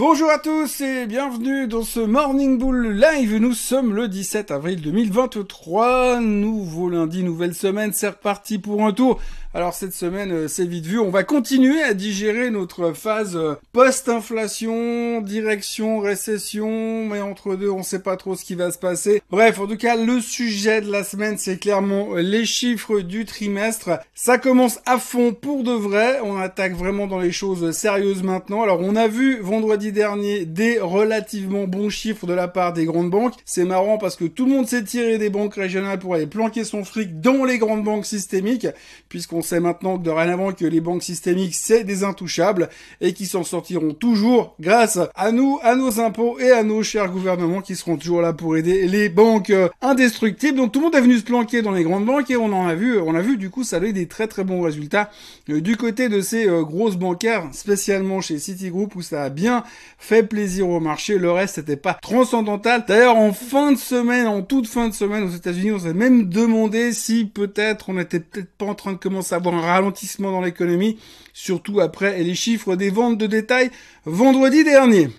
Bonjour 0.00 0.28
à 0.28 0.40
tous 0.40 0.80
et 0.80 1.06
bienvenue 1.06 1.68
dans 1.68 1.84
ce 1.84 2.00
Morning 2.00 2.58
Bull 2.58 2.98
Live. 2.98 3.36
Nous 3.36 3.52
sommes 3.52 3.94
le 3.94 4.08
17 4.08 4.50
avril 4.50 4.80
2023. 4.80 6.18
Nouveau 6.18 6.88
lundi, 6.88 7.22
nouvelle 7.22 7.54
semaine. 7.54 7.92
C'est 7.92 8.08
reparti 8.08 8.58
pour 8.58 8.84
un 8.84 8.92
tour. 8.92 9.20
Alors 9.56 9.72
cette 9.72 9.94
semaine, 9.94 10.32
euh, 10.32 10.48
c'est 10.48 10.66
vite 10.66 10.84
vu. 10.84 10.98
On 10.98 11.10
va 11.10 11.22
continuer 11.22 11.80
à 11.80 11.94
digérer 11.94 12.50
notre 12.50 12.92
phase 12.92 13.36
euh, 13.36 13.54
post-inflation, 13.72 15.20
direction, 15.20 16.00
récession. 16.00 17.06
Mais 17.06 17.20
entre 17.20 17.54
deux, 17.54 17.70
on 17.70 17.84
sait 17.84 18.02
pas 18.02 18.16
trop 18.16 18.34
ce 18.34 18.44
qui 18.44 18.56
va 18.56 18.72
se 18.72 18.78
passer. 18.78 19.22
Bref, 19.30 19.60
en 19.60 19.68
tout 19.68 19.76
cas, 19.76 19.94
le 19.94 20.20
sujet 20.20 20.80
de 20.80 20.90
la 20.90 21.04
semaine, 21.04 21.38
c'est 21.38 21.58
clairement 21.58 22.16
les 22.16 22.44
chiffres 22.44 22.98
du 22.98 23.26
trimestre. 23.26 23.90
Ça 24.12 24.38
commence 24.38 24.80
à 24.86 24.98
fond 24.98 25.32
pour 25.32 25.62
de 25.62 25.70
vrai. 25.70 26.18
On 26.24 26.36
attaque 26.36 26.74
vraiment 26.74 27.06
dans 27.06 27.20
les 27.20 27.30
choses 27.30 27.70
sérieuses 27.70 28.24
maintenant. 28.24 28.64
Alors 28.64 28.80
on 28.80 28.96
a 28.96 29.06
vu 29.06 29.38
vendredi 29.40 29.92
dernier 29.92 30.46
des 30.46 30.80
relativement 30.80 31.68
bons 31.68 31.90
chiffres 31.90 32.26
de 32.26 32.34
la 32.34 32.48
part 32.48 32.72
des 32.72 32.86
grandes 32.86 33.10
banques. 33.10 33.34
C'est 33.44 33.64
marrant 33.64 33.98
parce 33.98 34.16
que 34.16 34.24
tout 34.24 34.46
le 34.46 34.50
monde 34.50 34.66
s'est 34.66 34.82
tiré 34.82 35.16
des 35.16 35.30
banques 35.30 35.54
régionales 35.54 36.00
pour 36.00 36.14
aller 36.14 36.26
planquer 36.26 36.64
son 36.64 36.82
fric 36.82 37.20
dans 37.20 37.44
les 37.44 37.58
grandes 37.58 37.84
banques 37.84 38.06
systémiques, 38.06 38.66
puisqu'on 39.08 39.43
sait 39.44 39.60
maintenant 39.60 39.98
que 39.98 40.02
dorénavant 40.02 40.52
que 40.52 40.64
les 40.64 40.80
banques 40.80 41.02
systémiques 41.02 41.54
c'est 41.54 41.84
des 41.84 42.04
intouchables 42.04 42.68
et 43.00 43.12
qui 43.12 43.26
s'en 43.26 43.44
sortiront 43.44 43.94
toujours 43.94 44.56
grâce 44.60 44.98
à 45.14 45.32
nous, 45.32 45.58
à 45.62 45.76
nos 45.76 46.00
impôts 46.00 46.38
et 46.38 46.50
à 46.50 46.62
nos 46.62 46.82
chers 46.82 47.10
gouvernements 47.10 47.60
qui 47.60 47.76
seront 47.76 47.96
toujours 47.96 48.20
là 48.20 48.32
pour 48.32 48.56
aider 48.56 48.88
les 48.88 49.08
banques 49.08 49.52
indestructibles. 49.80 50.56
Donc 50.56 50.72
tout 50.72 50.80
le 50.80 50.86
monde 50.86 50.94
est 50.94 51.00
venu 51.00 51.18
se 51.18 51.24
planquer 51.24 51.62
dans 51.62 51.72
les 51.72 51.84
grandes 51.84 52.06
banques 52.06 52.30
et 52.30 52.36
on 52.36 52.52
en 52.52 52.66
a 52.66 52.74
vu, 52.74 52.98
on 52.98 53.14
a 53.14 53.20
vu 53.20 53.36
du 53.36 53.50
coup 53.50 53.64
ça 53.64 53.76
a 53.76 53.80
eu 53.80 53.92
des 53.92 54.06
très 54.06 54.26
très 54.26 54.44
bons 54.44 54.62
résultats 54.62 55.10
euh, 55.50 55.60
du 55.60 55.76
côté 55.76 56.08
de 56.08 56.20
ces 56.20 56.48
euh, 56.48 56.62
grosses 56.62 56.96
bancaires, 56.96 57.48
spécialement 57.52 58.20
chez 58.20 58.38
Citigroup 58.38 58.94
où 58.94 59.02
ça 59.02 59.24
a 59.24 59.28
bien 59.28 59.64
fait 59.98 60.22
plaisir 60.22 60.68
au 60.68 60.80
marché. 60.80 61.18
Le 61.18 61.30
reste, 61.30 61.56
c'était 61.56 61.76
pas 61.76 61.94
transcendantal. 61.94 62.84
D'ailleurs, 62.86 63.16
en 63.16 63.32
fin 63.32 63.72
de 63.72 63.78
semaine, 63.78 64.26
en 64.26 64.42
toute 64.42 64.66
fin 64.66 64.88
de 64.88 64.94
semaine 64.94 65.24
aux 65.24 65.30
États-Unis, 65.30 65.72
on 65.72 65.78
s'est 65.78 65.94
même 65.94 66.28
demandé 66.28 66.92
si 66.92 67.24
peut-être 67.24 67.88
on 67.88 67.98
était 67.98 68.20
peut-être 68.20 68.50
pas 68.56 68.66
en 68.66 68.74
train 68.74 68.92
de 68.92 68.98
commencer 68.98 69.33
à 69.34 69.36
avoir 69.36 69.54
un 69.54 69.60
ralentissement 69.60 70.30
dans 70.30 70.40
l'économie, 70.40 70.98
surtout 71.32 71.80
après 71.80 72.22
les 72.22 72.34
chiffres 72.34 72.76
des 72.76 72.90
ventes 72.90 73.18
de 73.18 73.26
détail 73.26 73.70
vendredi 74.06 74.64
dernier. 74.64 75.10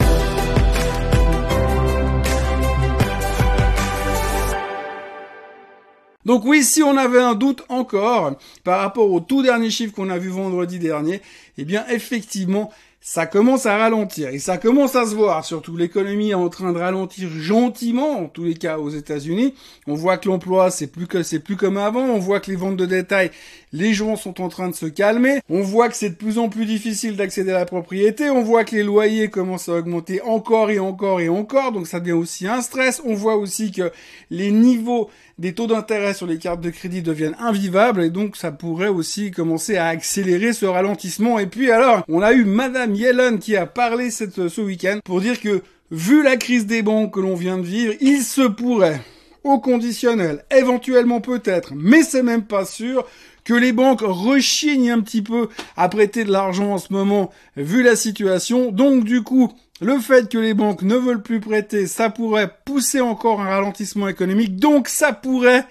Donc 6.25 6.43
oui, 6.45 6.63
si 6.63 6.81
on 6.81 6.97
avait 6.97 7.21
un 7.21 7.35
doute 7.35 7.63
encore 7.69 8.33
par 8.63 8.79
rapport 8.79 9.11
au 9.11 9.19
tout 9.19 9.43
dernier 9.43 9.69
chiffre 9.69 9.93
qu'on 9.93 10.09
a 10.09 10.17
vu 10.17 10.29
vendredi 10.29 10.79
dernier, 10.79 11.21
eh 11.59 11.65
bien 11.65 11.85
effectivement, 11.89 12.71
ça 13.07 13.27
commence 13.27 13.67
à 13.67 13.77
ralentir 13.77 14.29
et 14.29 14.39
ça 14.39 14.57
commence 14.57 14.95
à 14.95 15.05
se 15.05 15.13
voir. 15.13 15.45
Surtout 15.45 15.77
l'économie 15.77 16.31
est 16.31 16.33
en 16.33 16.49
train 16.49 16.73
de 16.73 16.79
ralentir 16.79 17.29
gentiment, 17.29 18.21
en 18.21 18.25
tous 18.25 18.43
les 18.43 18.55
cas 18.55 18.79
aux 18.79 18.89
États-Unis. 18.89 19.53
On 19.85 19.93
voit 19.93 20.17
que 20.17 20.27
l'emploi 20.27 20.71
c'est 20.71 20.87
plus 20.87 21.05
que 21.05 21.21
c'est 21.21 21.37
plus 21.37 21.55
comme 21.55 21.77
avant. 21.77 22.01
On 22.01 22.17
voit 22.17 22.39
que 22.39 22.49
les 22.49 22.57
ventes 22.57 22.77
de 22.77 22.87
détail, 22.87 23.29
les 23.73 23.93
gens 23.93 24.15
sont 24.15 24.41
en 24.41 24.49
train 24.49 24.69
de 24.69 24.73
se 24.73 24.87
calmer. 24.87 25.39
On 25.49 25.61
voit 25.61 25.87
que 25.89 25.95
c'est 25.95 26.09
de 26.09 26.15
plus 26.15 26.39
en 26.39 26.49
plus 26.49 26.65
difficile 26.65 27.15
d'accéder 27.15 27.51
à 27.51 27.59
la 27.59 27.65
propriété. 27.65 28.31
On 28.31 28.41
voit 28.41 28.63
que 28.63 28.75
les 28.75 28.81
loyers 28.81 29.29
commencent 29.29 29.69
à 29.69 29.73
augmenter 29.73 30.23
encore 30.23 30.71
et 30.71 30.79
encore 30.79 31.21
et 31.21 31.29
encore. 31.29 31.73
Donc 31.73 31.85
ça 31.85 31.99
devient 31.99 32.13
aussi 32.13 32.47
un 32.47 32.63
stress. 32.63 33.03
On 33.05 33.13
voit 33.13 33.35
aussi 33.35 33.71
que 33.71 33.91
les 34.31 34.49
niveaux 34.49 35.11
des 35.37 35.53
taux 35.53 35.67
d'intérêt 35.67 36.13
sur 36.13 36.27
les 36.27 36.37
cartes 36.37 36.61
de 36.61 36.69
crédit 36.69 37.01
deviennent 37.01 37.35
invivables 37.39 38.03
et 38.03 38.09
donc 38.09 38.37
ça 38.37 38.51
pourrait 38.51 38.87
aussi 38.87 39.31
commencer 39.31 39.77
à 39.77 39.87
accélérer 39.87 40.53
ce 40.53 40.65
ralentissement. 40.65 41.39
Et 41.39 41.47
puis 41.47 41.71
alors, 41.71 42.03
on 42.07 42.21
a 42.21 42.33
eu 42.33 42.45
Madame 42.45 42.95
Yellen 42.95 43.39
qui 43.39 43.55
a 43.57 43.65
parlé 43.65 44.11
ce 44.11 44.61
week-end 44.61 44.99
pour 45.03 45.21
dire 45.21 45.39
que 45.39 45.61
vu 45.91 46.23
la 46.23 46.37
crise 46.37 46.65
des 46.65 46.81
banques 46.81 47.13
que 47.13 47.19
l'on 47.19 47.35
vient 47.35 47.57
de 47.57 47.63
vivre, 47.63 47.93
il 48.01 48.21
se 48.21 48.47
pourrait 48.47 49.01
au 49.43 49.59
conditionnel, 49.59 50.43
éventuellement 50.49 51.21
peut-être, 51.21 51.73
mais 51.75 52.01
c'est 52.01 52.23
même 52.23 52.45
pas 52.45 52.65
sûr, 52.65 53.05
que 53.43 53.53
les 53.53 53.73
banques 53.73 54.01
rechignent 54.01 54.91
un 54.91 55.01
petit 55.01 55.21
peu 55.21 55.49
à 55.77 55.87
prêter 55.87 56.23
de 56.23 56.31
l'argent 56.31 56.73
en 56.73 56.77
ce 56.79 56.91
moment, 56.91 57.29
vu 57.55 57.83
la 57.83 57.95
situation. 57.95 58.71
Donc 58.71 59.03
du 59.03 59.21
coup, 59.21 59.53
le 59.81 59.99
fait 59.99 60.29
que 60.29 60.37
les 60.37 60.53
banques 60.53 60.83
ne 60.83 60.95
veulent 60.95 61.21
plus 61.21 61.39
prêter, 61.39 61.87
ça 61.87 62.09
pourrait 62.09 62.51
pousser 62.63 63.01
encore 63.01 63.41
un 63.41 63.49
ralentissement 63.49 64.07
économique. 64.07 64.55
Donc 64.55 64.87
ça 64.87 65.11
pourrait, 65.11 65.65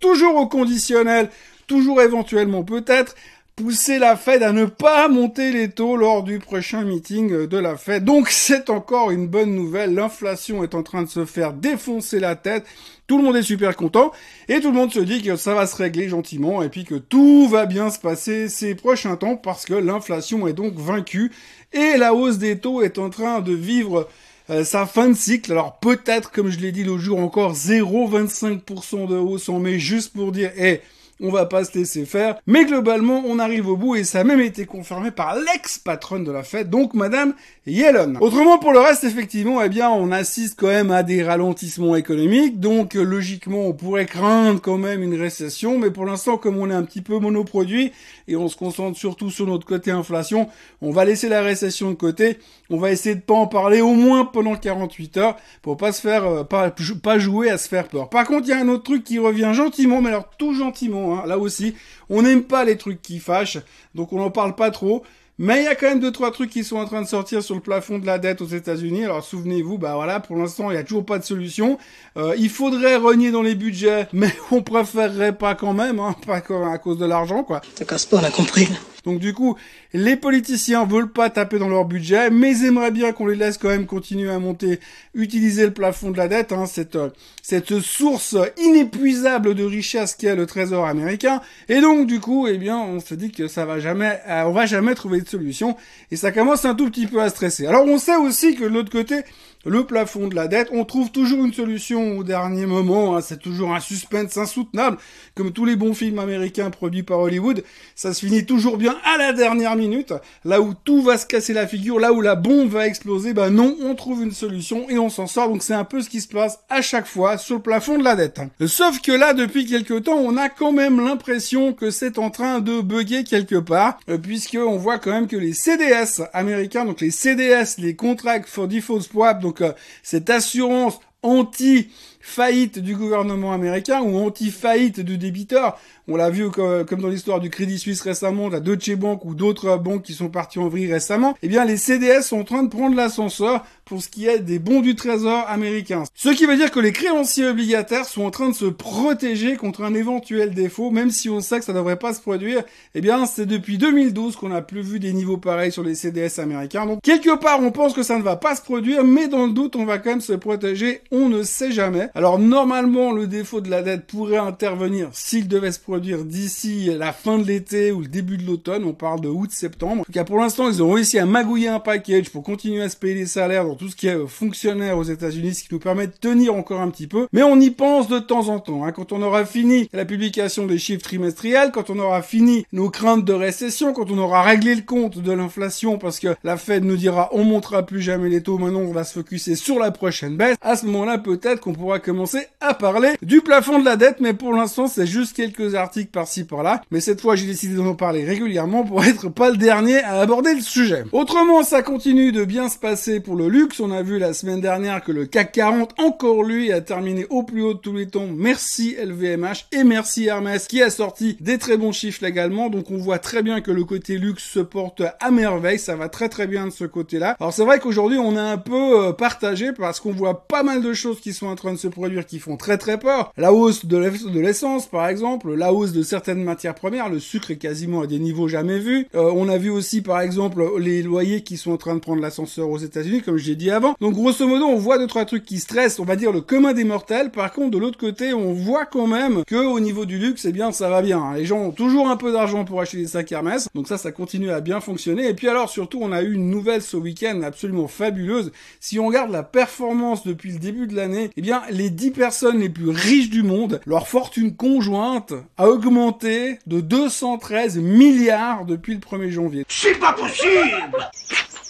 toujours 0.00 0.36
au 0.36 0.46
conditionnel, 0.46 1.30
toujours 1.66 2.00
éventuellement 2.00 2.62
peut-être, 2.62 3.16
pousser 3.56 3.98
la 3.98 4.16
Fed 4.16 4.44
à 4.44 4.52
ne 4.52 4.66
pas 4.66 5.08
monter 5.08 5.50
les 5.50 5.68
taux 5.68 5.96
lors 5.96 6.22
du 6.22 6.38
prochain 6.38 6.84
meeting 6.84 7.48
de 7.48 7.58
la 7.58 7.76
Fed. 7.76 8.04
Donc 8.04 8.28
c'est 8.28 8.70
encore 8.70 9.10
une 9.10 9.26
bonne 9.26 9.54
nouvelle. 9.54 9.94
L'inflation 9.94 10.62
est 10.62 10.76
en 10.76 10.84
train 10.84 11.02
de 11.02 11.08
se 11.08 11.24
faire 11.24 11.52
défoncer 11.52 12.20
la 12.20 12.36
tête. 12.36 12.64
Tout 13.08 13.16
le 13.16 13.24
monde 13.24 13.36
est 13.36 13.42
super 13.42 13.74
content 13.74 14.12
et 14.48 14.60
tout 14.60 14.68
le 14.68 14.74
monde 14.74 14.92
se 14.92 15.00
dit 15.00 15.22
que 15.22 15.36
ça 15.36 15.54
va 15.54 15.66
se 15.66 15.74
régler 15.74 16.10
gentiment 16.10 16.62
et 16.62 16.68
puis 16.68 16.84
que 16.84 16.94
tout 16.94 17.48
va 17.48 17.64
bien 17.64 17.88
se 17.88 17.98
passer 17.98 18.50
ces 18.50 18.74
prochains 18.74 19.16
temps 19.16 19.34
parce 19.34 19.64
que 19.64 19.72
l'inflation 19.72 20.46
est 20.46 20.52
donc 20.52 20.74
vaincue 20.74 21.32
et 21.72 21.96
la 21.96 22.12
hausse 22.12 22.36
des 22.36 22.58
taux 22.58 22.82
est 22.82 22.98
en 22.98 23.08
train 23.08 23.40
de 23.40 23.54
vivre 23.54 24.06
euh, 24.50 24.62
sa 24.62 24.84
fin 24.84 25.08
de 25.08 25.14
cycle. 25.14 25.52
Alors 25.52 25.78
peut-être, 25.78 26.30
comme 26.30 26.50
je 26.50 26.58
l'ai 26.58 26.70
dit 26.70 26.84
l'autre 26.84 27.00
jour, 27.00 27.18
encore 27.18 27.54
0,25% 27.54 29.08
de 29.08 29.16
hausse 29.16 29.48
en 29.48 29.58
mai 29.58 29.78
juste 29.78 30.12
pour 30.12 30.30
dire, 30.30 30.52
eh, 30.58 30.82
on 31.20 31.30
va 31.30 31.46
pas 31.46 31.64
se 31.64 31.76
laisser 31.76 32.04
faire. 32.04 32.36
Mais 32.46 32.64
globalement, 32.64 33.22
on 33.26 33.38
arrive 33.38 33.68
au 33.68 33.76
bout 33.76 33.96
et 33.96 34.04
ça 34.04 34.20
a 34.20 34.24
même 34.24 34.40
été 34.40 34.66
confirmé 34.66 35.10
par 35.10 35.36
l'ex-patronne 35.36 36.24
de 36.24 36.32
la 36.32 36.42
fête, 36.42 36.70
donc 36.70 36.94
Madame 36.94 37.34
Yellen. 37.66 38.18
Autrement, 38.20 38.58
pour 38.58 38.72
le 38.72 38.80
reste, 38.80 39.04
effectivement, 39.04 39.62
eh 39.62 39.68
bien, 39.68 39.90
on 39.90 40.12
assiste 40.12 40.58
quand 40.58 40.68
même 40.68 40.90
à 40.90 41.02
des 41.02 41.22
ralentissements 41.22 41.96
économiques, 41.96 42.60
donc 42.60 42.94
logiquement, 42.94 43.66
on 43.66 43.72
pourrait 43.72 44.06
craindre 44.06 44.60
quand 44.60 44.78
même 44.78 45.02
une 45.02 45.20
récession, 45.20 45.78
mais 45.78 45.90
pour 45.90 46.06
l'instant, 46.06 46.36
comme 46.36 46.58
on 46.58 46.70
est 46.70 46.74
un 46.74 46.84
petit 46.84 47.02
peu 47.02 47.18
monoproduit 47.18 47.92
et 48.26 48.36
on 48.36 48.48
se 48.48 48.56
concentre 48.56 48.98
surtout 48.98 49.30
sur 49.30 49.46
notre 49.46 49.66
côté 49.66 49.90
inflation, 49.90 50.48
on 50.80 50.90
va 50.90 51.04
laisser 51.04 51.28
la 51.28 51.42
récession 51.42 51.90
de 51.90 51.94
côté, 51.94 52.38
on 52.70 52.76
va 52.76 52.90
essayer 52.90 53.14
de 53.14 53.20
pas 53.20 53.34
en 53.34 53.46
parler 53.46 53.80
au 53.80 53.94
moins 53.94 54.24
pendant 54.24 54.54
48 54.54 55.16
heures 55.16 55.36
pour 55.62 55.76
pas 55.76 55.92
se 55.92 56.00
faire, 56.00 56.24
euh, 56.24 56.44
pas, 56.44 56.72
pas 57.02 57.18
jouer 57.18 57.50
à 57.50 57.58
se 57.58 57.68
faire 57.68 57.88
peur. 57.88 58.08
Par 58.08 58.26
contre, 58.26 58.46
il 58.46 58.50
y 58.50 58.52
a 58.52 58.58
un 58.58 58.68
autre 58.68 58.84
truc 58.84 59.04
qui 59.04 59.18
revient 59.18 59.50
gentiment, 59.54 60.00
mais 60.00 60.08
alors 60.08 60.30
tout 60.38 60.54
gentiment, 60.54 61.07
Hein. 61.14 61.24
là 61.26 61.38
aussi. 61.38 61.74
On 62.10 62.22
n'aime 62.22 62.42
pas 62.42 62.64
les 62.64 62.76
trucs 62.76 63.02
qui 63.02 63.18
fâchent, 63.18 63.58
donc 63.94 64.12
on 64.12 64.18
n'en 64.18 64.30
parle 64.30 64.54
pas 64.54 64.70
trop. 64.70 65.02
Mais 65.40 65.60
il 65.60 65.64
y 65.66 65.68
a 65.68 65.76
quand 65.76 65.86
même 65.86 66.00
deux 66.00 66.10
trois 66.10 66.32
trucs 66.32 66.50
qui 66.50 66.64
sont 66.64 66.78
en 66.78 66.84
train 66.84 67.00
de 67.00 67.06
sortir 67.06 67.44
sur 67.44 67.54
le 67.54 67.60
plafond 67.60 68.00
de 68.00 68.06
la 68.06 68.18
dette 68.18 68.40
aux 68.42 68.46
États-Unis. 68.46 69.04
Alors 69.04 69.24
souvenez-vous, 69.24 69.78
bah 69.78 69.94
voilà, 69.94 70.18
pour 70.18 70.36
l'instant 70.36 70.68
il 70.70 70.74
n'y 70.74 70.80
a 70.80 70.82
toujours 70.82 71.06
pas 71.06 71.18
de 71.20 71.24
solution. 71.24 71.78
Euh, 72.16 72.34
il 72.36 72.50
faudrait 72.50 72.96
renier 72.96 73.30
dans 73.30 73.42
les 73.42 73.54
budgets, 73.54 74.08
mais 74.12 74.32
on 74.50 74.62
préférerait 74.62 75.36
pas 75.36 75.54
quand 75.54 75.74
même, 75.74 76.00
hein, 76.00 76.16
pas 76.26 76.42
à 76.72 76.78
cause 76.78 76.98
de 76.98 77.06
l'argent 77.06 77.44
quoi. 77.44 77.60
Ça 77.76 77.84
casse 77.84 78.04
pas, 78.06 78.18
on 78.18 78.24
a 78.24 78.30
compris. 78.30 78.68
Donc 79.04 79.20
du 79.20 79.32
coup, 79.32 79.56
les 79.92 80.16
politiciens 80.16 80.84
veulent 80.84 81.10
pas 81.10 81.30
taper 81.30 81.58
dans 81.58 81.68
leur 81.68 81.84
budget, 81.84 82.30
mais 82.30 82.64
aimeraient 82.64 82.90
bien 82.90 83.12
qu'on 83.12 83.26
les 83.26 83.36
laisse 83.36 83.58
quand 83.58 83.68
même 83.68 83.86
continuer 83.86 84.30
à 84.30 84.38
monter, 84.38 84.80
utiliser 85.14 85.64
le 85.64 85.72
plafond 85.72 86.10
de 86.10 86.16
la 86.16 86.28
dette, 86.28 86.52
hein, 86.52 86.66
cette, 86.66 86.96
euh, 86.96 87.10
cette 87.42 87.80
source 87.80 88.36
inépuisable 88.58 89.54
de 89.54 89.64
richesse 89.64 90.14
qu'est 90.14 90.36
le 90.36 90.46
trésor 90.46 90.86
américain. 90.86 91.40
Et 91.68 91.80
donc 91.80 92.06
du 92.06 92.20
coup, 92.20 92.46
eh 92.46 92.58
bien, 92.58 92.78
on 92.78 93.00
se 93.00 93.14
dit 93.14 93.30
que 93.30 93.48
ça 93.48 93.64
va 93.64 93.78
jamais, 93.78 94.20
euh, 94.28 94.44
on 94.44 94.52
va 94.52 94.66
jamais 94.66 94.94
trouver 94.94 95.20
de 95.20 95.28
solution, 95.28 95.76
et 96.10 96.16
ça 96.16 96.32
commence 96.32 96.64
un 96.64 96.74
tout 96.74 96.86
petit 96.90 97.06
peu 97.06 97.20
à 97.20 97.28
stresser. 97.28 97.66
Alors 97.66 97.86
on 97.86 97.98
sait 97.98 98.16
aussi 98.16 98.54
que 98.56 98.64
de 98.64 98.68
l'autre 98.68 98.90
côté, 98.90 99.22
le 99.68 99.84
plafond 99.84 100.28
de 100.28 100.34
la 100.34 100.48
dette. 100.48 100.68
On 100.72 100.84
trouve 100.84 101.10
toujours 101.10 101.44
une 101.44 101.52
solution 101.52 102.18
au 102.18 102.24
dernier 102.24 102.66
moment. 102.66 103.16
Hein. 103.16 103.20
C'est 103.20 103.40
toujours 103.40 103.74
un 103.74 103.80
suspense 103.80 104.36
insoutenable, 104.36 104.98
comme 105.34 105.52
tous 105.52 105.64
les 105.64 105.76
bons 105.76 105.94
films 105.94 106.18
américains 106.18 106.70
produits 106.70 107.02
par 107.02 107.20
Hollywood. 107.20 107.62
Ça 107.94 108.14
se 108.14 108.24
finit 108.26 108.44
toujours 108.44 108.76
bien 108.76 108.96
à 109.04 109.18
la 109.18 109.32
dernière 109.32 109.76
minute, 109.76 110.12
là 110.44 110.60
où 110.60 110.74
tout 110.84 111.02
va 111.02 111.18
se 111.18 111.26
casser 111.26 111.52
la 111.52 111.66
figure, 111.66 112.00
là 112.00 112.12
où 112.12 112.20
la 112.20 112.34
bombe 112.34 112.68
va 112.68 112.86
exploser. 112.86 113.34
Ben 113.34 113.50
non, 113.50 113.76
on 113.82 113.94
trouve 113.94 114.22
une 114.22 114.32
solution 114.32 114.88
et 114.88 114.98
on 114.98 115.08
s'en 115.08 115.26
sort. 115.26 115.48
Donc 115.48 115.62
c'est 115.62 115.74
un 115.74 115.84
peu 115.84 116.00
ce 116.02 116.08
qui 116.08 116.20
se 116.20 116.28
passe 116.28 116.58
à 116.68 116.82
chaque 116.82 117.06
fois 117.06 117.38
sur 117.38 117.56
le 117.56 117.62
plafond 117.62 117.98
de 117.98 118.04
la 118.04 118.16
dette. 118.16 118.40
Sauf 118.66 119.00
que 119.00 119.12
là, 119.12 119.34
depuis 119.34 119.66
quelques 119.66 120.04
temps, 120.04 120.18
on 120.18 120.36
a 120.36 120.48
quand 120.48 120.72
même 120.72 121.04
l'impression 121.04 121.72
que 121.72 121.90
c'est 121.90 122.18
en 122.18 122.30
train 122.30 122.60
de 122.60 122.80
bugger 122.80 123.24
quelque 123.24 123.56
part, 123.56 123.98
euh, 124.08 124.18
puisque 124.18 124.58
on 124.58 124.76
voit 124.76 124.98
quand 124.98 125.10
même 125.10 125.28
que 125.28 125.36
les 125.36 125.52
CDS 125.52 126.22
américains, 126.32 126.84
donc 126.84 127.00
les 127.00 127.10
CDS, 127.10 127.78
les 127.78 127.94
Contracts 127.94 128.48
for 128.48 128.68
Default 128.68 129.00
Swap, 129.00 129.40
donc 129.40 129.57
euh, 129.62 129.72
cette 130.02 130.30
assurance 130.30 131.00
anti-faillite 131.22 132.78
du 132.78 132.94
gouvernement 132.94 133.52
américain 133.52 134.00
ou 134.00 134.16
anti-faillite 134.18 135.00
du 135.00 135.18
débiteur. 135.18 135.78
On 136.10 136.16
l'a 136.16 136.30
vu 136.30 136.50
comme 136.50 137.00
dans 137.00 137.08
l'histoire 137.08 137.40
du 137.40 137.50
Crédit 137.50 137.78
Suisse 137.78 138.00
récemment, 138.00 138.48
la 138.48 138.60
Deutsche 138.60 138.94
Bank 138.94 139.24
ou 139.26 139.34
d'autres 139.34 139.76
banques 139.76 140.04
qui 140.04 140.14
sont 140.14 140.30
parties 140.30 140.58
en 140.58 140.68
vrille 140.68 140.90
récemment. 140.90 141.36
Eh 141.42 141.48
bien, 141.48 141.66
les 141.66 141.76
CDS 141.76 142.22
sont 142.22 142.40
en 142.40 142.44
train 142.44 142.62
de 142.62 142.70
prendre 142.70 142.96
l'ascenseur 142.96 143.64
pour 143.84 144.02
ce 144.02 144.08
qui 144.08 144.26
est 144.26 144.38
des 144.38 144.58
bons 144.58 144.80
du 144.80 144.94
trésor 144.94 145.44
américain. 145.48 146.04
Ce 146.14 146.30
qui 146.30 146.46
veut 146.46 146.56
dire 146.56 146.70
que 146.70 146.80
les 146.80 146.92
créanciers 146.92 147.48
obligataires 147.48 148.06
sont 148.06 148.22
en 148.22 148.30
train 148.30 148.48
de 148.48 148.54
se 148.54 148.64
protéger 148.64 149.56
contre 149.56 149.82
un 149.82 149.92
éventuel 149.94 150.54
défaut, 150.54 150.90
même 150.90 151.10
si 151.10 151.28
on 151.28 151.40
sait 151.40 151.58
que 151.58 151.64
ça 151.64 151.72
ne 151.72 151.78
devrait 151.78 151.98
pas 151.98 152.14
se 152.14 152.20
produire. 152.20 152.62
Eh 152.94 153.00
bien, 153.00 153.26
c'est 153.26 153.46
depuis 153.46 153.76
2012 153.76 154.36
qu'on 154.36 154.48
n'a 154.48 154.62
plus 154.62 154.82
vu 154.82 155.00
des 155.00 155.12
niveaux 155.12 155.36
pareils 155.36 155.72
sur 155.72 155.82
les 155.82 155.94
CDS 155.94 156.38
américains. 156.38 156.86
Donc, 156.86 157.00
quelque 157.02 157.36
part, 157.36 157.60
on 157.60 157.70
pense 157.70 157.92
que 157.92 158.02
ça 158.02 158.16
ne 158.16 158.22
va 158.22 158.36
pas 158.36 158.56
se 158.56 158.62
produire, 158.62 159.04
mais 159.04 159.28
dans 159.28 159.46
le 159.46 159.52
doute, 159.52 159.76
on 159.76 159.84
va 159.84 159.98
quand 159.98 160.10
même 160.10 160.20
se 160.20 160.32
protéger. 160.32 161.02
On 161.10 161.28
ne 161.28 161.42
sait 161.42 161.72
jamais. 161.72 162.08
Alors, 162.14 162.38
normalement, 162.38 163.12
le 163.12 163.26
défaut 163.26 163.60
de 163.60 163.70
la 163.70 163.82
dette 163.82 164.06
pourrait 164.06 164.36
intervenir 164.36 165.08
s'il 165.12 165.48
devait 165.48 165.72
se 165.72 165.80
produire 165.80 166.24
d'ici 166.24 166.90
la 166.98 167.12
fin 167.12 167.38
de 167.38 167.44
l'été 167.44 167.92
ou 167.92 168.00
le 168.00 168.08
début 168.08 168.36
de 168.36 168.46
l'automne. 168.46 168.84
On 168.84 168.92
parle 168.92 169.20
de 169.20 169.28
août-septembre. 169.28 170.02
En 170.02 170.04
tout 170.04 170.12
cas, 170.12 170.24
pour 170.24 170.38
l'instant, 170.38 170.68
ils 170.68 170.82
ont 170.82 170.92
réussi 170.92 171.18
à 171.18 171.26
magouiller 171.26 171.68
un 171.68 171.80
package 171.80 172.30
pour 172.30 172.42
continuer 172.42 172.82
à 172.82 172.88
se 172.88 172.96
payer 172.96 173.14
les 173.14 173.26
salaires 173.26 173.66
tout 173.78 173.88
ce 173.88 173.96
qui 173.96 174.06
est 174.06 174.16
euh, 174.16 174.26
fonctionnaire 174.26 174.98
aux 174.98 175.04
États-Unis, 175.04 175.54
ce 175.54 175.64
qui 175.64 175.68
nous 175.72 175.80
permet 175.80 176.06
de 176.06 176.12
tenir 176.12 176.54
encore 176.54 176.80
un 176.80 176.90
petit 176.90 177.06
peu. 177.06 177.26
Mais 177.32 177.42
on 177.42 177.58
y 177.60 177.70
pense 177.70 178.08
de 178.08 178.18
temps 178.18 178.48
en 178.48 178.58
temps. 178.58 178.84
Hein. 178.84 178.92
Quand 178.92 179.12
on 179.12 179.22
aura 179.22 179.44
fini 179.44 179.88
la 179.92 180.04
publication 180.04 180.66
des 180.66 180.78
chiffres 180.78 181.02
trimestriels, 181.02 181.70
quand 181.72 181.90
on 181.90 181.98
aura 181.98 182.22
fini 182.22 182.66
nos 182.72 182.90
craintes 182.90 183.24
de 183.24 183.32
récession, 183.32 183.92
quand 183.92 184.10
on 184.10 184.18
aura 184.18 184.42
réglé 184.42 184.74
le 184.74 184.82
compte 184.82 185.18
de 185.18 185.32
l'inflation, 185.32 185.98
parce 185.98 186.18
que 186.20 186.34
la 186.44 186.56
Fed 186.56 186.84
nous 186.84 186.96
dira 186.96 187.28
on 187.32 187.44
montera 187.44 187.84
plus 187.84 188.00
jamais 188.00 188.28
les 188.28 188.42
taux, 188.42 188.58
maintenant 188.58 188.80
on 188.80 188.92
va 188.92 189.04
se 189.04 189.14
focuser 189.14 189.56
sur 189.56 189.78
la 189.78 189.90
prochaine 189.90 190.36
baisse. 190.36 190.56
À 190.60 190.76
ce 190.76 190.86
moment-là, 190.98 191.18
peut-être 191.18 191.60
qu'on 191.60 191.72
pourra 191.72 191.98
commencer 191.98 192.46
à 192.60 192.74
parler 192.74 193.10
du 193.22 193.40
plafond 193.40 193.78
de 193.78 193.84
la 193.84 193.96
dette, 193.96 194.20
mais 194.20 194.34
pour 194.34 194.52
l'instant, 194.52 194.86
c'est 194.86 195.06
juste 195.06 195.34
quelques 195.34 195.74
articles 195.74 196.10
par-ci 196.10 196.44
par-là. 196.44 196.82
Mais 196.90 197.00
cette 197.00 197.20
fois, 197.20 197.36
j'ai 197.36 197.46
décidé 197.46 197.74
d'en 197.74 197.94
parler 197.94 198.24
régulièrement 198.24 198.84
pour 198.84 199.04
être 199.04 199.28
pas 199.28 199.50
le 199.50 199.56
dernier 199.56 199.98
à 200.02 200.20
aborder 200.20 200.54
le 200.54 200.60
sujet. 200.60 201.04
Autrement, 201.12 201.62
ça 201.62 201.82
continue 201.82 202.32
de 202.32 202.44
bien 202.44 202.68
se 202.68 202.78
passer 202.78 203.20
pour 203.20 203.36
le 203.36 203.48
luxe 203.48 203.78
on 203.80 203.92
a 203.92 204.02
vu 204.02 204.18
la 204.18 204.32
semaine 204.32 204.60
dernière 204.60 205.02
que 205.02 205.12
le 205.12 205.26
CAC 205.26 205.52
40, 205.52 205.94
encore 206.00 206.42
lui, 206.42 206.72
a 206.72 206.80
terminé 206.80 207.26
au 207.30 207.42
plus 207.42 207.62
haut 207.62 207.74
de 207.74 207.78
tous 207.78 207.94
les 207.94 208.06
temps. 208.06 208.26
Merci 208.34 208.96
LVMH 209.00 209.66
et 209.72 209.84
merci 209.84 210.26
Hermès 210.26 210.66
qui 210.66 210.82
a 210.82 210.90
sorti 210.90 211.36
des 211.40 211.58
très 211.58 211.76
bons 211.76 211.92
chiffres 211.92 212.24
également. 212.24 212.70
Donc 212.70 212.90
on 212.90 212.96
voit 212.96 213.18
très 213.18 213.42
bien 213.42 213.60
que 213.60 213.70
le 213.70 213.84
côté 213.84 214.18
luxe 214.18 214.44
se 214.44 214.60
porte 214.60 215.02
à 215.20 215.30
merveille. 215.30 215.78
Ça 215.78 215.96
va 215.96 216.08
très 216.08 216.28
très 216.28 216.46
bien 216.46 216.66
de 216.66 216.72
ce 216.72 216.84
côté-là. 216.84 217.36
Alors 217.38 217.52
c'est 217.52 217.64
vrai 217.64 217.78
qu'aujourd'hui 217.78 218.18
on 218.18 218.36
est 218.36 218.40
un 218.40 218.58
peu 218.58 219.06
euh, 219.06 219.12
partagé 219.12 219.72
parce 219.72 220.00
qu'on 220.00 220.12
voit 220.12 220.46
pas 220.46 220.62
mal 220.62 220.82
de 220.82 220.87
choses 220.94 221.20
qui 221.20 221.32
sont 221.32 221.46
en 221.46 221.56
train 221.56 221.72
de 221.72 221.78
se 221.78 221.88
produire 221.88 222.26
qui 222.26 222.38
font 222.38 222.56
très 222.56 222.78
très 222.78 222.98
peur. 222.98 223.32
La 223.36 223.52
hausse 223.52 223.86
de 223.86 223.98
l'essence 224.38 224.86
par 224.86 225.08
exemple, 225.08 225.54
la 225.54 225.72
hausse 225.72 225.92
de 225.92 226.02
certaines 226.02 226.42
matières 226.42 226.74
premières, 226.74 227.08
le 227.08 227.18
sucre 227.18 227.50
est 227.50 227.56
quasiment 227.56 228.02
à 228.02 228.06
des 228.06 228.18
niveaux 228.18 228.48
jamais 228.48 228.78
vus. 228.78 229.06
Euh, 229.14 229.30
on 229.34 229.48
a 229.48 229.58
vu 229.58 229.70
aussi 229.70 230.00
par 230.02 230.20
exemple 230.20 230.64
les 230.78 231.02
loyers 231.02 231.42
qui 231.42 231.56
sont 231.56 231.72
en 231.72 231.76
train 231.76 231.94
de 231.94 232.00
prendre 232.00 232.22
l'ascenseur 232.22 232.68
aux 232.68 232.78
États-Unis, 232.78 233.22
comme 233.22 233.36
j'ai 233.36 233.56
dit 233.56 233.70
avant. 233.70 233.94
Donc 234.00 234.14
grosso 234.14 234.46
modo, 234.46 234.66
on 234.66 234.76
voit 234.76 234.98
deux 234.98 235.06
trois 235.06 235.24
trucs 235.24 235.44
qui 235.44 235.58
stressent, 235.58 236.00
on 236.00 236.04
va 236.04 236.16
dire 236.16 236.32
le 236.32 236.40
commun 236.40 236.72
des 236.72 236.84
mortels. 236.84 237.30
Par 237.30 237.52
contre, 237.52 237.70
de 237.70 237.78
l'autre 237.78 237.98
côté, 237.98 238.32
on 238.32 238.52
voit 238.52 238.86
quand 238.86 239.06
même 239.06 239.42
que 239.46 239.56
au 239.56 239.80
niveau 239.80 240.06
du 240.06 240.18
luxe, 240.18 240.44
eh 240.44 240.52
bien, 240.52 240.72
ça 240.72 240.88
va 240.88 241.02
bien. 241.02 241.34
Les 241.34 241.44
gens 241.44 241.58
ont 241.58 241.72
toujours 241.72 242.08
un 242.08 242.16
peu 242.16 242.32
d'argent 242.32 242.64
pour 242.64 242.80
acheter 242.80 242.98
des 242.98 243.06
sacs 243.06 243.32
Hermès, 243.32 243.68
donc 243.74 243.88
ça, 243.88 243.98
ça 243.98 244.12
continue 244.12 244.50
à 244.50 244.60
bien 244.60 244.80
fonctionner. 244.80 245.28
Et 245.28 245.34
puis 245.34 245.48
alors, 245.48 245.68
surtout, 245.68 245.98
on 246.02 246.12
a 246.12 246.22
eu 246.22 246.32
une 246.32 246.50
nouvelle 246.50 246.82
ce 246.82 246.96
week-end 246.96 247.42
absolument 247.42 247.88
fabuleuse. 247.88 248.52
Si 248.80 248.98
on 248.98 249.06
regarde 249.06 249.30
la 249.30 249.42
performance 249.42 250.26
depuis 250.26 250.52
le 250.52 250.58
début 250.58 250.77
de 250.86 250.94
l'année, 250.94 251.30
eh 251.36 251.40
bien, 251.40 251.62
les 251.70 251.90
10 251.90 252.10
personnes 252.12 252.60
les 252.60 252.68
plus 252.68 252.90
riches 252.90 253.30
du 253.30 253.42
monde, 253.42 253.80
leur 253.86 254.08
fortune 254.08 254.54
conjointe 254.54 255.32
a 255.56 255.68
augmenté 255.68 256.58
de 256.66 256.80
213 256.80 257.78
milliards 257.78 258.64
depuis 258.64 258.94
le 258.94 259.00
1er 259.00 259.30
janvier. 259.30 259.64
C'est 259.68 259.98
pas 259.98 260.12
possible! 260.12 261.10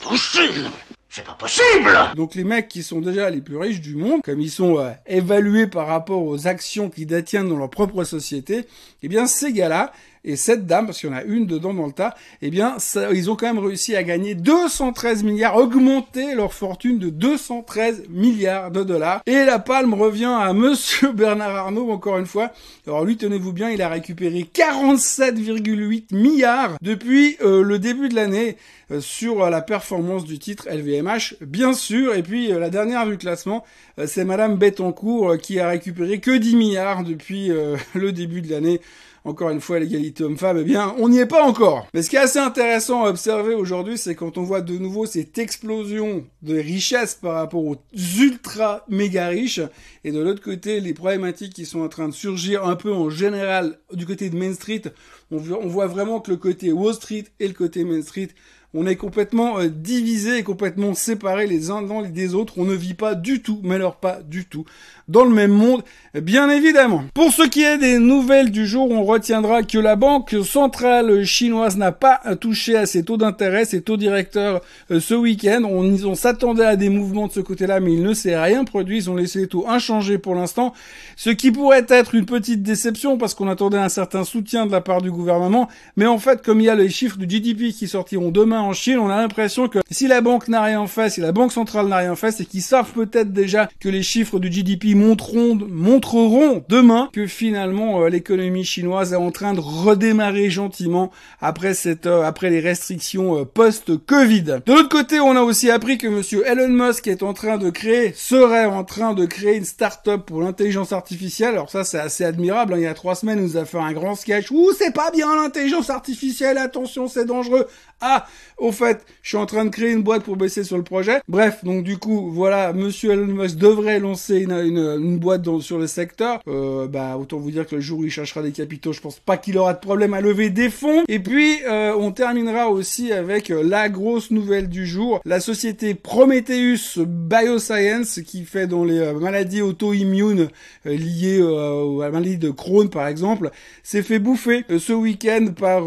Possible! 0.02 0.70
C'est 1.08 1.25
pas 1.25 1.32
possible! 1.32 1.90
Donc 2.16 2.34
les 2.34 2.44
mecs 2.44 2.69
qui 2.69 2.82
sont 2.82 3.00
déjà 3.00 3.31
les 3.31 3.40
plus 3.40 3.56
riches 3.56 3.81
du 3.81 3.96
monde, 3.96 4.22
comme 4.22 4.40
ils 4.40 4.50
sont 4.50 4.78
euh, 4.78 4.90
évalués 5.06 5.66
par 5.66 5.87
rapport 5.87 6.22
aux 6.22 6.46
actions 6.46 6.90
qu'ils 6.90 7.06
détiennent 7.06 7.49
dans 7.49 7.56
leur 7.56 7.70
propre 7.70 8.04
société, 8.04 8.66
eh 9.02 9.08
bien 9.08 9.26
ces 9.26 9.52
gars-là, 9.52 9.93
et 10.25 10.37
cette 10.37 10.67
dame, 10.67 10.87
parce 10.87 10.99
qu'il 11.00 11.11
y 11.11 11.12
en 11.12 11.17
a 11.17 11.23
une 11.23 11.47
dedans 11.47 11.75
dans 11.75 11.87
le 11.87 11.93
tas, 11.93 12.15
eh 12.43 12.50
bien, 12.50 12.79
ça, 12.79 13.12
ils 13.12 13.31
ont 13.31 13.37
quand 13.37 13.47
même 13.47 13.65
réussi 13.65 13.97
à 13.97 14.03
gagner 14.03 14.35
213 14.35 15.23
milliards, 15.23 15.56
augmenter 15.56 16.35
leur 16.35 16.53
fortune 16.53 16.99
de 16.99 17.11
213 17.11 18.05
milliards 18.09 18.70
de 18.70 18.82
dollars. 18.82 19.23
Et 19.26 19.44
la 19.44 19.59
palme 19.59 19.94
revient 19.94 20.35
à 20.38 20.53
monsieur 20.53 21.12
Bernard 21.12 21.55
Arnault, 21.55 21.91
encore 21.91 22.19
une 22.19 22.26
fois. 22.26 22.53
Alors 22.87 23.05
lui, 23.05 23.17
tenez-vous 23.17 23.53
bien, 23.53 23.70
il 23.70 23.82
a 23.82 23.88
récupéré 23.88 24.49
47,8 24.53 26.15
milliards 26.15 26.76
depuis 26.82 27.37
euh, 27.43 27.62
le 27.62 27.79
début 27.79 28.09
de 28.09 28.14
l'année 28.14 28.56
euh, 28.91 29.00
sur 29.00 29.49
la 29.49 29.61
performance 29.61 30.25
du 30.25 30.38
titre 30.38 30.69
LVMH, 30.71 31.37
bien 31.41 31.73
sûr. 31.73 32.14
Et 32.14 32.23
puis, 32.23 32.53
euh, 32.53 32.59
la 32.59 32.71
dernière 32.71 33.06
du 33.06 33.19
classement, 33.19 33.64
c'est 34.06 34.25
madame 34.25 34.56
Bettencourt 34.56 35.38
qui 35.38 35.61
a 35.61 35.69
récupéré 35.69 36.21
que 36.21 36.37
10 36.37 36.56
milliards 36.56 37.05
depuis 37.05 37.50
le 37.94 38.12
début 38.12 38.43
de 38.43 38.50
l'année 38.50 38.81
encore 39.25 39.50
une 39.50 39.61
fois 39.61 39.79
l'égalité 39.79 40.25
homme-femme, 40.25 40.59
eh 40.61 40.65
bien, 40.65 40.94
on 40.99 41.09
n'y 41.09 41.19
est 41.19 41.26
pas 41.26 41.44
encore. 41.44 41.87
Mais 41.94 42.03
ce 42.03 42.11
qui 42.11 42.17
est 42.17 42.20
assez 42.20 42.38
intéressant 42.38 43.05
à 43.05 43.11
observer 43.11 43.55
aujourd'hui, 43.55 43.99
c'est 43.99 44.15
quand 44.15 44.38
on 44.38 44.43
voit 44.43 44.61
de 44.61 44.76
nouveau 44.79 45.06
cette 45.06 45.38
explosion 45.38 46.25
de 46.43 46.56
richesse 46.56 47.15
par 47.15 47.35
rapport 47.35 47.65
aux 47.65 47.76
ultra 48.19 48.85
méga 48.88 49.29
riches, 49.29 49.61
et 50.05 50.12
de 50.12 50.20
l'autre 50.20 50.43
côté, 50.43 50.81
les 50.81 50.94
problématiques 50.94 51.53
qui 51.53 51.67
sont 51.67 51.81
en 51.81 51.88
train 51.88 52.09
de 52.09 52.15
surgir 52.15 52.65
un 52.67 52.76
peu 52.76 52.93
en 52.93 53.11
général 53.11 53.79
du 53.93 54.06
côté 54.06 54.31
de 54.31 54.37
Main 54.37 54.55
Street, 54.55 54.82
on 55.31 55.38
voit 55.38 55.87
vraiment 55.87 56.21
que 56.21 56.31
le 56.31 56.37
côté 56.37 56.73
Wall 56.73 56.94
Street 56.94 57.25
et 57.41 57.49
le 57.49 57.55
côté 57.55 57.85
Main 57.85 58.03
Street 58.03 58.29
on 58.75 58.87
est 58.87 58.97
complètement 58.97 59.59
euh, 59.59 59.69
divisés 59.69 60.38
et 60.38 60.43
complètement 60.43 60.93
séparés 60.93 61.47
les 61.47 61.70
uns 61.70 61.81
dans 61.81 62.03
les 62.03 62.35
autres. 62.35 62.55
On 62.59 62.65
ne 62.65 62.75
vit 62.75 62.94
pas 62.94 63.15
du 63.15 63.41
tout, 63.41 63.61
mais 63.62 63.76
alors 63.76 63.97
pas 63.97 64.19
du 64.23 64.44
tout, 64.44 64.67
dans 65.09 65.25
le 65.25 65.31
même 65.31 65.53
monde, 65.53 65.82
bien 66.15 66.50
évidemment. 66.50 67.05
Pour 67.15 67.32
ce 67.32 67.43
qui 67.49 67.62
est 67.62 67.79
des 67.79 67.99
nouvelles 67.99 68.50
du 68.50 68.67
jour, 68.67 68.91
on 68.91 69.05
retiendra 69.05 69.62
que 69.62 69.79
la 69.79 69.97
banque 69.97 70.37
centrale 70.44 71.25
chinoise 71.25 71.79
n'a 71.79 71.93
pas 71.93 72.20
touché 72.38 72.76
à 72.76 72.85
ses 72.85 73.05
taux 73.05 73.17
d'intérêt, 73.17 73.65
ses 73.65 73.81
taux 73.81 73.97
directeurs 73.97 74.61
euh, 74.91 75.00
ce 75.00 75.14
week-end. 75.14 75.62
On, 75.64 75.85
on 76.05 76.14
s'attendait 76.14 76.67
à 76.67 76.76
des 76.76 76.91
mouvements 76.91 77.26
de 77.26 77.32
ce 77.32 77.41
côté-là, 77.41 77.81
mais 77.81 77.94
il 77.94 78.03
ne 78.03 78.12
s'est 78.12 78.38
rien 78.38 78.64
produit. 78.64 78.99
Ils 78.99 79.11
ont 79.11 79.17
laissé 79.17 79.41
les 79.41 79.49
taux 79.49 79.67
inchangés 79.67 80.19
pour 80.19 80.35
l'instant, 80.35 80.75
ce 81.17 81.31
qui 81.31 81.53
pourrait 81.53 81.87
être 81.88 82.14
une 82.14 82.26
petite 82.26 82.62
déception 82.62 83.17
parce 83.17 83.35
qu'on 83.35 83.49
attendait 83.49 83.79
un 83.79 83.88
certain 83.88 84.25
soutien 84.25 84.67
de 84.67 84.73
la 84.73 84.82
part 84.82 85.00
du 85.00 85.11
gouvernement. 85.11 85.69
Mais 85.97 86.06
en 86.06 86.19
fait, 86.19 86.44
comme 86.44 86.61
il 86.61 86.64
y 86.64 86.71
a 86.71 86.75
les 86.75 86.91
chiffres 86.91 87.17
du 87.17 87.26
GDP 87.26 87.73
qui 87.73 87.88
sortiront 87.88 88.31
demain 88.31 88.57
en 88.60 88.72
Chine, 88.72 88.99
on 88.99 89.08
a 89.08 89.16
l'impression 89.16 89.69
que 89.69 89.78
si 89.90 90.06
la 90.08 90.20
banque 90.20 90.49
n'a 90.49 90.62
rien 90.62 90.87
fait, 90.87 91.10
si 91.10 91.20
la 91.20 91.32
banque 91.32 91.52
centrale 91.52 91.88
n'a 91.88 91.96
rien 91.99 92.16
fait, 92.16 92.32
c'est 92.32 92.44
qu'ils 92.44 92.62
savent 92.62 92.93
peut-être 92.93 93.32
déjà 93.32 93.69
que 93.81 93.88
les 93.88 94.02
chiffres 94.02 94.38
du 94.38 94.50
GDP 94.50 94.94
montreront, 94.94 95.58
montreront 95.69 96.64
demain 96.69 97.08
que 97.12 97.26
finalement 97.26 98.02
euh, 98.02 98.08
l'économie 98.08 98.64
chinoise 98.64 99.12
est 99.12 99.16
en 99.16 99.31
train 99.31 99.55
de 99.55 99.60
redémarrer 99.60 100.50
gentiment 100.50 101.10
après 101.40 101.75
cette, 101.75 102.06
euh, 102.06 102.22
après 102.22 102.50
les 102.50 102.60
restrictions 102.60 103.38
euh, 103.38 103.44
post-Covid. 103.44 104.61
De 104.66 104.72
l'autre 104.72 104.88
côté, 104.88 105.20
on 105.20 105.37
a 105.37 105.43
aussi 105.43 105.70
appris 105.70 105.99
que 105.99 106.06
monsieur 106.06 106.46
Elon 106.46 106.69
Musk 106.69 107.06
est 107.06 107.22
en 107.22 107.34
train 107.34 107.58
de 107.58 107.70
créer, 107.70 108.12
serait 108.14 108.66
en 108.66 108.84
train 108.84 109.14
de 109.14 109.26
créer 109.26 109.56
une 109.56 109.64
start-up 109.64 110.26
pour 110.26 110.42
l'intelligence 110.42 110.92
artificielle. 110.92 111.54
Alors 111.54 111.71
ça, 111.71 111.85
c'est 111.85 111.99
assez 111.99 112.25
admirable. 112.25 112.75
Hein. 112.75 112.78
Il 112.78 112.83
y 112.83 112.87
a 112.87 112.94
trois 112.94 113.14
semaines, 113.14 113.38
il 113.38 113.44
nous 113.44 113.56
a 113.56 113.64
fait 113.64 113.78
un 113.78 113.92
grand 113.92 114.14
sketch. 114.14 114.50
Ouh, 114.50 114.73
c'est 114.76 114.92
pas 114.92 115.11
bien 115.11 115.35
l'intelligence 115.37 115.90
artificielle. 115.90 116.59
Attention, 116.59 117.09
c'est 117.09 117.25
dangereux. 117.25 117.66
Ah, 118.00 118.26
au 118.59 118.73
fait, 118.73 119.05
je 119.23 119.29
suis 119.29 119.37
en 119.38 119.47
train 119.47 119.65
de 119.65 119.71
créer 119.71 119.93
une 119.93 120.03
boîte 120.03 120.25
pour 120.25 120.37
baisser 120.37 120.65
sur 120.65 120.77
le 120.77 120.83
projet. 120.83 121.21
Bref, 121.29 121.65
donc 121.65 121.85
du 121.85 121.97
coup, 121.99 122.31
voilà, 122.31 122.73
Monsieur 122.73 123.12
Elon 123.12 123.27
Musk 123.27 123.57
devrait 123.57 124.00
lancer 124.00 124.38
une, 124.38 124.53
une, 124.53 125.19
boîte 125.19 125.43
dans, 125.43 125.61
sur 125.61 125.79
le 125.79 125.87
secteur. 125.87 126.41
Euh, 126.49 126.87
bah, 126.87 127.17
autant 127.19 127.38
vous 127.38 127.50
dire 127.50 127.67
que 127.67 127.77
le 127.77 127.81
jour 127.81 128.00
où 128.00 128.05
il 128.05 128.11
cherchera 128.11 128.43
des 128.43 128.53
capitaux, 128.53 128.93
je 128.93 129.00
pense 129.00 129.19
pas 129.21 129.37
qu'il 129.37 129.59
aura 129.59 129.75
de 129.75 129.79
problème 129.79 130.15
à 130.15 130.21
lever 130.21 130.50
des 130.50 130.71
fonds. 130.71 131.05
Et 131.09 131.19
puis, 131.19 131.59
euh, 131.69 131.95
on 131.97 132.12
terminera 132.12 132.69
aussi 132.69 133.12
avec 133.12 133.50
euh, 133.50 133.62
la 133.62 133.88
grosse 133.88 134.31
nouvelle 134.31 134.69
du 134.69 134.87
jour, 134.87 135.21
la 135.25 135.41
société 135.41 135.95
Prometheus 135.95 136.99
Bioscience 136.99 138.21
qui 138.21 138.45
fait 138.45 138.67
dans 138.67 138.85
les 138.85 138.99
euh, 138.99 139.15
maladies 139.15 139.62
auto-immunes 139.62 140.49
liées 140.85 141.41
à 141.41 142.05
la 142.05 142.11
maladie 142.11 142.38
de 142.38 142.50
Crohn 142.50 142.88
par 142.88 143.07
exemple, 143.07 143.50
s'est 143.83 144.03
fait 144.03 144.19
bouffer 144.19 144.65
ce 144.79 144.93
week-end 144.93 145.49
par 145.59 145.85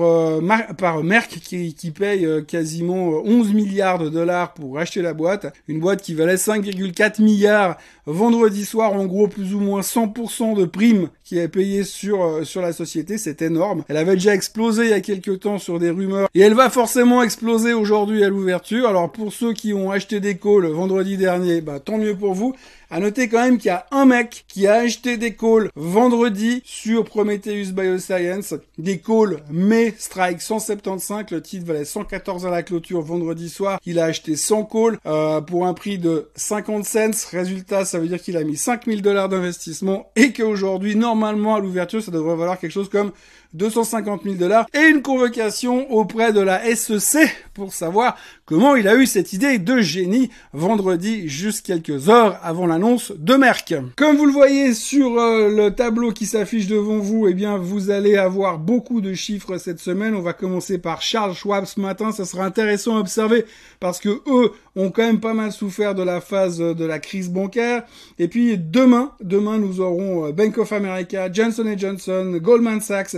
par 0.78 1.04
Merck 1.04 1.40
qui, 1.44 1.74
qui 1.74 1.92
paye 1.92 2.28
quasiment 2.62 3.24
11 3.26 3.54
milliards 3.54 3.98
de 3.98 4.08
dollars 4.08 4.54
pour 4.54 4.78
acheter 4.78 5.02
la 5.02 5.16
boîte. 5.16 5.52
Une 5.68 5.80
boîte 5.80 6.04
qui 6.04 6.14
valait 6.14 6.36
5,4 6.36 7.20
milliards 7.20 7.76
vendredi 8.06 8.66
soir, 8.66 8.94
en 8.94 9.06
gros 9.06 9.28
plus 9.28 9.56
ou 9.56 9.60
moins 9.60 9.82
100% 9.82 10.56
de 10.56 10.66
primes 10.66 11.10
qui 11.24 11.40
est 11.40 11.48
payé 11.48 11.84
sur 11.84 12.46
sur 12.46 12.62
la 12.62 12.72
société, 12.72 13.18
c'est 13.18 13.42
énorme. 13.42 13.84
Elle 13.88 13.98
avait 13.98 14.14
déjà 14.14 14.36
explosé 14.36 14.84
il 14.84 14.90
y 14.90 14.94
a 14.94 15.02
quelques 15.02 15.40
temps 15.40 15.58
sur 15.58 15.80
des 15.80 15.90
rumeurs 15.90 16.30
et 16.36 16.42
elle 16.42 16.54
va 16.54 16.70
forcément 16.70 17.24
exploser 17.24 17.74
aujourd'hui 17.74 18.24
à 18.24 18.30
l'ouverture. 18.30 18.88
Alors 18.88 19.12
pour 19.12 19.34
ceux 19.34 19.54
qui 19.54 19.74
ont 19.74 19.90
acheté 19.90 20.20
des 20.20 20.38
calls 20.38 20.68
vendredi 20.68 21.18
dernier, 21.18 21.62
bah 21.62 21.80
tant 21.80 21.98
mieux 21.98 22.16
pour 22.16 22.36
vous. 22.36 22.54
À 22.94 23.00
noter 23.00 23.30
quand 23.30 23.42
même 23.42 23.58
qu'il 23.58 23.68
y 23.68 23.70
a 23.70 23.86
un 23.92 24.06
mec 24.06 24.44
qui 24.50 24.68
a 24.68 24.74
acheté 24.74 25.16
des 25.16 25.34
calls 25.34 25.70
vendredi 25.76 26.62
sur 26.66 27.06
Prometheus 27.06 27.72
Bioscience, 27.72 28.54
des 28.78 29.00
calls 29.00 29.38
May 29.50 29.94
Strike 29.98 30.42
175, 30.42 31.28
le 31.32 31.42
titre 31.42 31.66
valait 31.66 31.86
114 31.86 32.46
à 32.46 32.51
la 32.52 32.64
clôture 32.64 33.02
vendredi 33.02 33.50
soir, 33.50 33.80
il 33.86 34.00
a 34.00 34.06
acheté 34.06 34.36
100 34.36 34.66
calls 34.66 34.98
euh, 35.06 35.42
pour 35.42 35.66
un 35.66 35.74
prix 35.74 35.98
de 35.98 36.30
50 36.36 36.86
cents, 36.86 37.30
résultat 37.32 37.86
ça 37.86 38.00
veut 38.00 38.08
dire 38.08 38.22
qu'il 38.22 38.38
a 38.38 38.44
mis 38.44 38.58
5000 38.58 39.02
dollars 39.02 39.30
d'investissement 39.30 40.12
et 40.16 40.34
qu'aujourd'hui 40.34 40.96
normalement 40.96 41.56
à 41.56 41.60
l'ouverture 41.60 42.02
ça 42.02 42.12
devrait 42.12 42.36
valoir 42.36 42.60
quelque 42.60 42.72
chose 42.72 42.90
comme 42.90 43.12
250 43.54 44.24
000 44.24 44.36
dollars 44.36 44.66
et 44.74 44.88
une 44.88 45.02
convocation 45.02 45.92
auprès 45.92 46.34
de 46.34 46.40
la 46.40 46.76
SEC 46.76 47.30
pour 47.54 47.74
savoir 47.74 48.18
comment 48.46 48.76
il 48.76 48.88
a 48.88 48.96
eu 48.96 49.06
cette 49.06 49.34
idée 49.34 49.60
de 49.60 49.80
génie 49.80 50.30
vendredi 50.54 51.28
juste 51.28 51.66
quelques 51.66 52.10
heures 52.10 52.40
avant 52.44 52.66
l'annonce 52.66 53.12
de 53.18 53.36
Merck. 53.36 53.74
Comme 53.96 54.16
vous 54.16 54.26
le 54.26 54.32
voyez 54.32 54.74
sur 54.74 55.18
euh, 55.18 55.50
le 55.50 55.72
tableau 55.72 56.12
qui 56.12 56.26
s'affiche 56.26 56.68
devant 56.68 56.98
vous, 56.98 57.28
eh 57.28 57.34
bien 57.34 57.58
vous 57.58 57.90
allez 57.90 58.18
avoir 58.18 58.58
beaucoup 58.58 59.02
de 59.02 59.14
chiffres 59.14 59.58
cette 59.58 59.80
semaine. 59.80 60.16
On 60.16 60.22
va 60.22 60.34
commencer 60.34 60.78
par 60.78 61.02
Charles 61.02 61.34
Schwab 61.34 61.66
ce 61.66 61.80
matin, 61.80 62.12
ça 62.12 62.26
sera 62.26 62.46
intéressant 62.46 62.98
à 62.98 63.00
observer 63.00 63.46
parce 63.80 64.00
que 64.00 64.22
eux 64.28 64.52
ont 64.76 64.92
quand 64.92 65.04
même 65.04 65.20
pas 65.20 65.34
mal 65.34 65.52
souffert 65.52 65.96
de 65.96 66.04
la 66.04 66.22
phase 66.22 66.60
de 66.60 66.86
la 66.86 67.00
crise 67.00 67.30
bancaire. 67.30 67.84
Et 68.20 68.28
puis 68.28 68.58
demain, 68.58 69.12
demain 69.22 69.58
nous 69.58 69.82
aurons 69.82 70.28
euh, 70.28 70.32
Bank 70.32 70.58
of 70.58 70.72
America, 70.72 71.32
Johnson 71.32 71.66
Johnson, 71.78 72.38
Goldman 72.42 72.82
Sachs, 72.82 73.18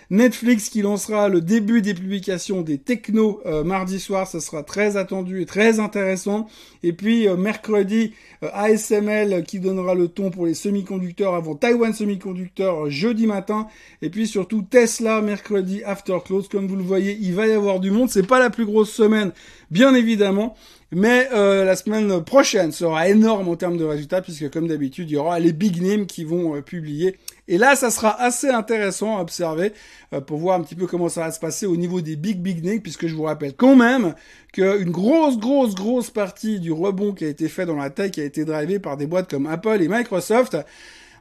Netflix 0.11 0.67
qui 0.67 0.81
lancera 0.81 1.29
le 1.29 1.39
début 1.39 1.81
des 1.81 1.93
publications 1.93 2.61
des 2.63 2.77
technos 2.77 3.39
euh, 3.45 3.63
mardi 3.63 3.97
soir, 3.97 4.27
ça 4.27 4.41
sera 4.41 4.61
très 4.61 4.97
attendu 4.97 5.41
et 5.41 5.45
très 5.45 5.79
intéressant. 5.79 6.47
Et 6.83 6.91
puis 6.91 7.29
euh, 7.29 7.37
mercredi, 7.37 8.11
ASML 8.41 9.43
qui 9.43 9.61
donnera 9.61 9.95
le 9.95 10.09
ton 10.09 10.29
pour 10.29 10.45
les 10.45 10.53
semi-conducteurs 10.53 11.33
avant 11.33 11.55
Taiwan 11.55 11.93
Semiconductor 11.93 12.89
jeudi 12.89 13.25
matin. 13.25 13.67
Et 14.01 14.09
puis 14.09 14.27
surtout 14.27 14.63
Tesla 14.63 15.21
mercredi 15.21 15.81
after 15.85 16.17
close. 16.25 16.49
Comme 16.49 16.67
vous 16.67 16.75
le 16.75 16.83
voyez, 16.83 17.17
il 17.21 17.33
va 17.33 17.47
y 17.47 17.53
avoir 17.53 17.79
du 17.79 17.89
monde. 17.89 18.09
C'est 18.09 18.27
pas 18.27 18.39
la 18.39 18.49
plus 18.49 18.65
grosse 18.65 18.91
semaine, 18.91 19.31
bien 19.69 19.95
évidemment. 19.95 20.57
Mais 20.93 21.29
euh, 21.31 21.63
la 21.63 21.77
semaine 21.77 22.21
prochaine 22.21 22.73
sera 22.73 23.07
énorme 23.07 23.47
en 23.47 23.55
termes 23.55 23.77
de 23.77 23.85
résultats 23.85 24.21
puisque 24.21 24.51
comme 24.51 24.67
d'habitude 24.67 25.09
il 25.09 25.13
y 25.13 25.17
aura 25.17 25.39
les 25.39 25.53
big 25.53 25.81
names 25.81 26.05
qui 26.05 26.25
vont 26.25 26.57
euh, 26.57 26.61
publier. 26.61 27.17
Et 27.47 27.57
là 27.57 27.77
ça 27.77 27.89
sera 27.89 28.21
assez 28.21 28.49
intéressant 28.49 29.17
à 29.17 29.21
observer 29.21 29.67
euh, 29.67 29.71
pour 30.27 30.37
voir 30.37 30.59
un 30.59 30.63
petit 30.63 30.75
peu 30.75 30.87
comment 30.87 31.09
ça 31.09 31.21
va 31.21 31.31
se 31.31 31.39
passer 31.39 31.65
au 31.65 31.77
niveau 31.77 32.01
des 32.01 32.15
big 32.15 32.41
big 32.41 32.63
names 32.63 32.81
puisque 32.81 33.07
je 33.07 33.15
vous 33.15 33.23
rappelle 33.23 33.53
quand 33.55 33.75
même 33.75 34.13
qu'une 34.53 34.91
grosse 34.91 35.37
grosse 35.37 35.75
grosse 35.75 36.09
partie 36.09 36.59
du 36.59 36.71
rebond 36.71 37.13
qui 37.13 37.25
a 37.25 37.27
été 37.27 37.47
fait 37.47 37.65
dans 37.65 37.75
la 37.75 37.89
tech 37.89 38.17
a 38.17 38.23
été 38.23 38.45
drivé 38.45 38.79
par 38.79 38.97
des 38.97 39.07
boîtes 39.07 39.29
comme 39.29 39.47
Apple 39.47 39.81
et 39.81 39.87
Microsoft. 39.87 40.57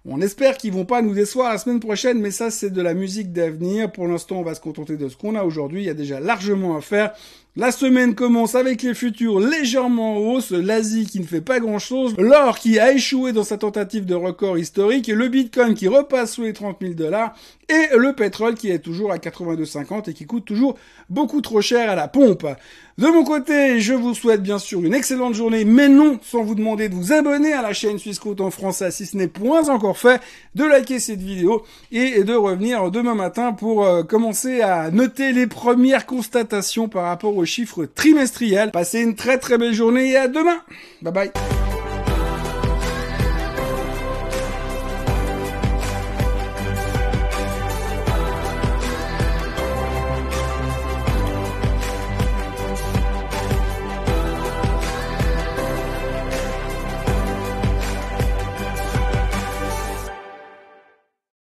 On 0.07 0.23
espère 0.23 0.57
qu'ils 0.57 0.73
vont 0.73 0.87
pas 0.87 1.03
nous 1.03 1.13
décevoir 1.13 1.53
la 1.53 1.59
semaine 1.59 1.79
prochaine, 1.79 2.21
mais 2.21 2.31
ça 2.31 2.51
c'est 2.51 2.71
de 2.71 2.81
la 2.81 2.95
musique 2.95 3.33
d'avenir. 3.33 3.93
Pour 3.93 4.07
l'instant, 4.09 4.37
on 4.37 4.43
va 4.43 4.55
se 4.55 4.61
contenter 4.61 4.97
de 4.97 5.09
ce 5.11 5.17
qu'on 5.17 5.35
a 5.35 5.45
aujourd'hui. 5.45 5.83
Il 5.83 5.87
y 5.87 5.91
a 5.91 5.95
déjà 5.95 6.21
largement 6.21 6.77
à 6.77 6.81
faire. 6.81 7.13
La 7.57 7.73
semaine 7.73 8.15
commence 8.15 8.55
avec 8.55 8.81
les 8.83 8.95
futurs 8.95 9.41
légèrement 9.41 10.15
en 10.15 10.19
hausse, 10.19 10.53
l'Asie 10.53 11.05
qui 11.05 11.19
ne 11.19 11.27
fait 11.27 11.41
pas 11.41 11.59
grand 11.59 11.81
chose, 11.81 12.15
l'or 12.17 12.61
qui 12.61 12.79
a 12.79 12.93
échoué 12.93 13.33
dans 13.33 13.43
sa 13.43 13.59
tentative 13.59 14.07
de 14.07 14.15
record 14.15 14.57
historique, 14.57 15.09
le 15.09 15.27
bitcoin 15.27 15.75
qui 15.75 15.89
repasse 15.89 16.35
sous 16.35 16.43
les 16.43 16.53
30 16.53 16.77
000 16.81 16.95
dollars, 16.95 17.35
et 17.69 17.97
le 17.97 18.13
pétrole 18.13 18.55
qui 18.55 18.71
est 18.71 18.81
toujours 18.81 19.13
à 19.13 19.19
82,50 19.19 20.11
et 20.11 20.13
qui 20.13 20.27
coûte 20.27 20.45
toujours 20.45 20.77
beaucoup 21.09 21.41
trop 21.41 21.61
cher 21.61 21.89
à 21.91 21.95
la 21.95 22.09
pompe. 22.09 22.47
De 22.99 23.07
mon 23.07 23.25
côté, 23.25 23.81
je 23.81 23.95
vous 23.95 24.15
souhaite 24.15 24.43
bien 24.43 24.59
sûr 24.59 24.85
une 24.85 24.93
excellente 24.93 25.35
journée, 25.35 25.65
mais 25.65 25.89
non 25.89 26.19
sans 26.23 26.43
vous 26.43 26.55
demander 26.55 26.89
de 26.89 26.95
vous 26.95 27.13
abonner 27.13 27.53
à 27.53 27.63
la 27.63 27.73
chaîne 27.73 27.99
Suisse 27.99 28.21
en 28.41 28.51
français 28.51 28.91
si 28.91 29.07
ce 29.07 29.17
n'est 29.17 29.29
point 29.29 29.69
encore 29.69 29.97
fait, 29.97 30.21
de 30.55 30.65
liker 30.65 30.99
cette 30.99 31.23
vidéo 31.23 31.63
et 31.93 32.25
de 32.25 32.35
revenir 32.35 32.91
demain 32.91 33.15
matin 33.15 33.53
pour 33.53 33.87
euh, 33.87 34.03
commencer 34.03 34.61
à 34.61 34.91
noter 34.91 35.33
les 35.33 35.47
premières 35.47 36.07
constatations 36.07 36.89
par 36.89 37.05
rapport 37.05 37.37
aux 37.37 37.40
chiffres 37.45 37.85
trimestriels. 37.87 38.71
Passez 38.71 39.01
une 39.01 39.15
très 39.15 39.39
très 39.39 39.59
belle 39.59 39.75
journée 39.75 40.11
et 40.11 40.17
à 40.17 40.29
demain. 40.29 40.63
Bye 41.03 41.13
bye. 41.13 41.60